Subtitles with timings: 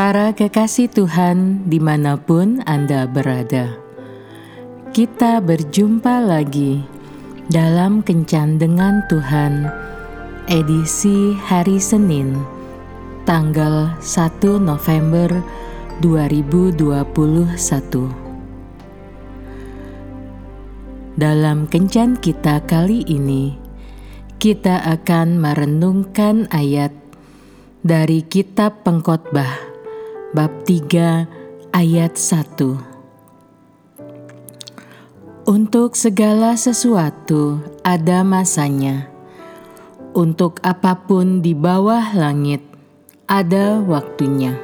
[0.00, 3.76] Para kekasih Tuhan, di mana pun Anda berada,
[4.96, 6.80] kita berjumpa lagi
[7.52, 9.68] dalam Kencan dengan Tuhan,
[10.48, 12.32] edisi hari Senin,
[13.28, 15.44] tanggal 1 November
[16.00, 16.80] 2021.
[21.20, 23.52] Dalam Kencan kita kali ini,
[24.40, 26.96] kita akan merenungkan ayat
[27.84, 29.69] dari Kitab Pengkhotbah
[30.30, 31.26] bab 3
[31.74, 32.78] ayat 1.
[35.42, 39.10] Untuk segala sesuatu ada masanya.
[40.14, 42.62] Untuk apa pun di bawah langit
[43.26, 44.54] ada waktunya.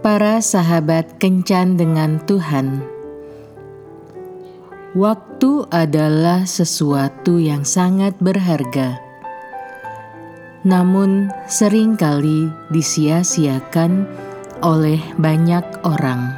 [0.00, 2.80] Para sahabat kencan dengan Tuhan.
[4.96, 9.07] Waktu adalah sesuatu yang sangat berharga
[10.66, 14.06] namun sering kali disia-siakan
[14.62, 16.34] oleh banyak orang.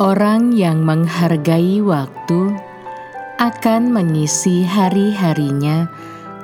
[0.00, 2.56] Orang yang menghargai waktu
[3.36, 5.84] akan mengisi hari-harinya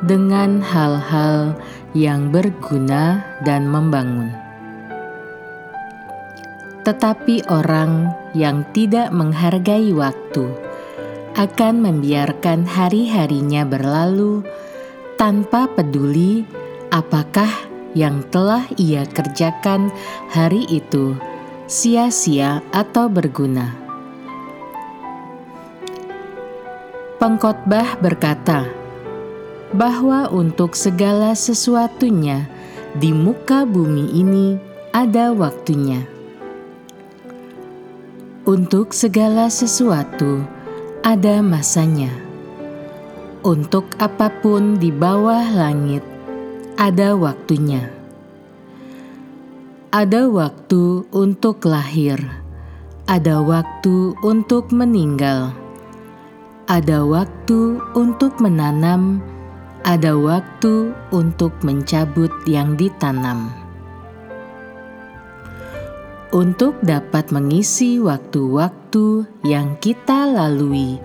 [0.05, 1.57] dengan hal-hal
[1.97, 4.29] yang berguna dan membangun.
[6.85, 10.53] Tetapi orang yang tidak menghargai waktu,
[11.37, 14.41] akan membiarkan hari-harinya berlalu
[15.21, 16.49] tanpa peduli
[16.89, 17.53] apakah
[17.93, 19.93] yang telah ia kerjakan
[20.33, 21.13] hari itu
[21.69, 23.77] sia-sia atau berguna.
[27.21, 28.69] Pengkhotbah berkata
[29.77, 32.49] bahwa untuk segala sesuatunya
[32.97, 34.57] di muka bumi ini
[34.93, 36.05] ada waktunya.
[38.47, 40.56] Untuk segala sesuatu,
[41.07, 42.11] ada masanya.
[43.47, 46.03] Untuk apa pun di bawah langit,
[46.75, 47.95] ada waktunya.
[49.95, 52.19] Ada waktu untuk lahir,
[53.07, 55.55] ada waktu untuk meninggal,
[56.67, 59.23] ada waktu untuk menanam,
[59.87, 63.55] ada waktu untuk mencabut yang ditanam
[66.35, 68.86] untuk dapat mengisi waktu-waktu
[69.47, 70.99] yang kita lalui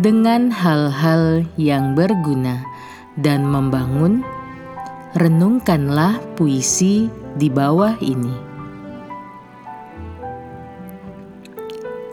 [0.00, 2.64] dengan hal-hal yang berguna
[3.20, 4.24] dan membangun,
[5.16, 8.36] renungkanlah puisi di bawah ini.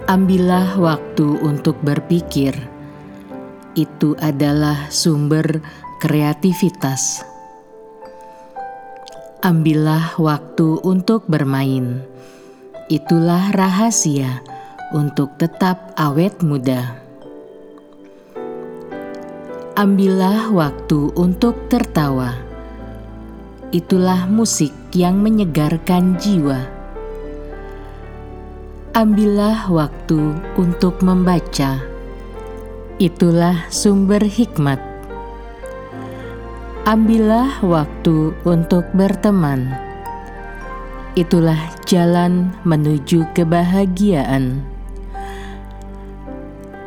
[0.07, 2.55] Ambillah waktu untuk berpikir,
[3.75, 5.59] itu adalah sumber
[5.99, 7.23] kreativitas.
[9.43, 12.03] Ambillah waktu untuk bermain
[12.87, 14.39] Itulah rahasia
[14.95, 16.95] untuk tetap awet muda.
[19.75, 22.33] Ambillah waktu untuk tertawa.
[23.75, 26.63] Itulah musik yang menyegarkan jiwa.
[28.95, 31.83] Ambillah waktu untuk membaca.
[32.97, 34.81] Itulah sumber hikmat.
[36.87, 39.87] Ambillah waktu untuk berteman
[41.17, 41.57] itulah
[41.89, 44.76] jalan menuju kebahagiaan.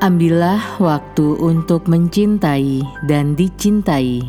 [0.00, 4.25] Ambillah waktu untuk mencintai dan dicintai.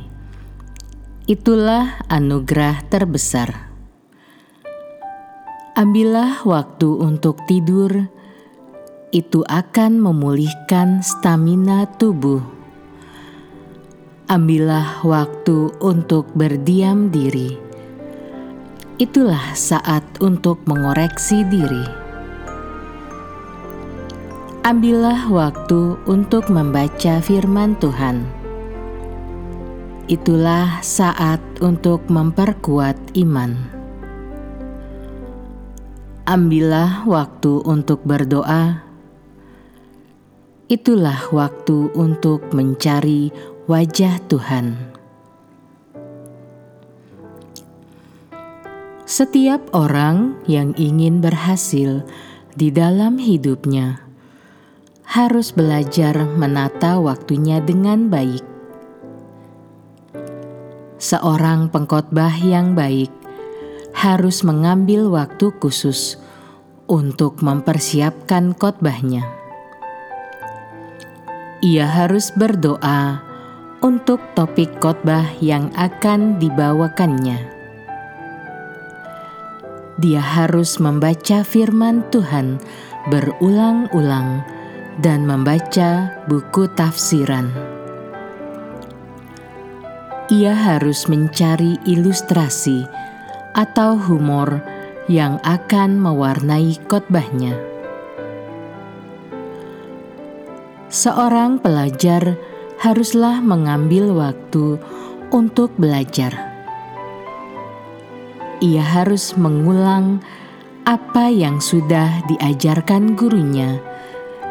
[1.32, 3.72] Itulah anugerah terbesar.
[5.80, 8.12] Ambillah waktu untuk tidur,
[9.16, 12.44] itu akan memulihkan stamina tubuh.
[14.28, 17.72] Ambillah waktu untuk berdiam diri
[19.02, 22.01] itulah saat untuk mengoreksi diri.
[24.62, 28.30] Ambillah waktu untuk membaca firman Tuhan.
[30.06, 33.58] Itulah saat untuk memperkuat iman.
[36.30, 38.86] Ambillah waktu untuk berdoa.
[40.70, 43.34] Itulah waktu untuk mencari
[43.66, 44.78] wajah Tuhan.
[49.10, 52.06] Setiap orang yang ingin berhasil
[52.54, 54.11] di dalam hidupnya
[55.12, 58.48] harus belajar menata waktunya dengan baik.
[60.96, 63.12] Seorang pengkhotbah yang baik
[63.92, 66.16] harus mengambil waktu khusus
[66.88, 69.28] untuk mempersiapkan khotbahnya.
[71.60, 73.20] Ia harus berdoa
[73.84, 77.60] untuk topik khotbah yang akan dibawakannya
[80.02, 82.58] dia harus membaca firman Tuhan
[83.14, 84.42] berulang-ulang
[85.00, 87.80] dan membaca buku tafsiran.
[90.32, 92.88] ia harus mencari ilustrasi
[93.52, 94.64] atau humor
[95.12, 97.52] yang akan mewarnai khotbahnya.
[100.88, 102.40] Seorang pelajar
[102.80, 104.80] haruslah mengambil waktu
[105.36, 106.32] untuk belajar.
[108.64, 110.24] Ia harus mengulang
[110.88, 113.84] apa yang sudah diajarkan gurunya,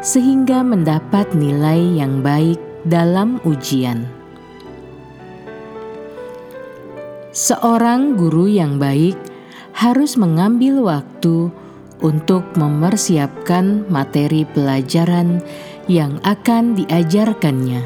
[0.01, 4.09] sehingga mendapat nilai yang baik dalam ujian.
[7.31, 9.15] Seorang guru yang baik
[9.71, 11.47] harus mengambil waktu
[12.01, 15.39] untuk mempersiapkan materi pelajaran
[15.85, 17.85] yang akan diajarkannya,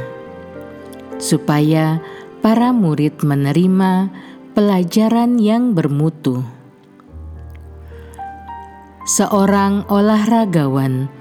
[1.20, 2.00] supaya
[2.40, 4.10] para murid menerima
[4.56, 6.42] pelajaran yang bermutu.
[9.06, 11.12] Seorang olahragawan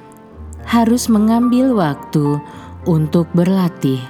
[0.65, 2.41] harus mengambil waktu
[2.85, 4.01] untuk berlatih.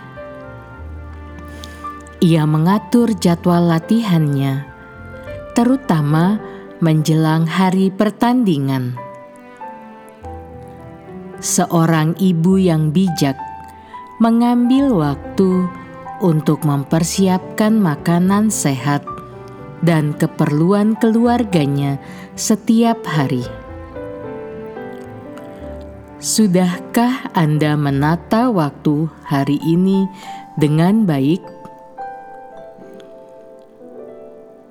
[2.24, 4.64] Ia mengatur jadwal latihannya,
[5.52, 6.40] terutama
[6.80, 8.96] menjelang hari pertandingan.
[11.44, 13.36] Seorang ibu yang bijak
[14.22, 15.68] mengambil waktu
[16.24, 19.04] untuk mempersiapkan makanan sehat
[19.84, 22.00] dan keperluan keluarganya
[22.32, 23.44] setiap hari.
[26.24, 30.08] Sudahkah Anda menata waktu hari ini
[30.56, 31.44] dengan baik?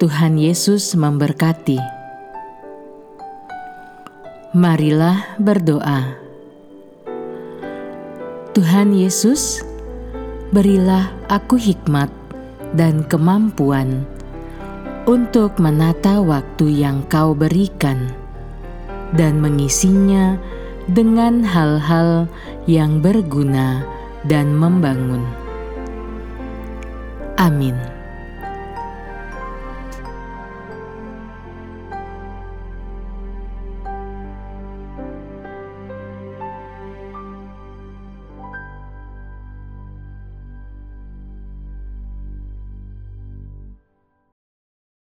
[0.02, 1.78] Tuhan Yesus memberkati.
[4.58, 6.18] Marilah berdoa.
[8.58, 9.62] Tuhan Yesus,
[10.50, 12.10] berilah aku hikmat
[12.74, 14.10] dan kemampuan
[15.06, 18.10] untuk menata waktu yang Kau berikan
[19.14, 20.42] dan mengisinya
[20.90, 22.28] dengan hal-hal
[22.68, 23.84] yang berguna
[24.28, 25.24] dan membangun.
[27.40, 27.93] Amin.